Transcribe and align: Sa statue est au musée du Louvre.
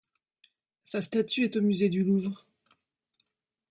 Sa 0.83 1.03
statue 1.03 1.43
est 1.43 1.57
au 1.57 1.61
musée 1.61 1.89
du 1.89 2.03
Louvre. 2.03 2.47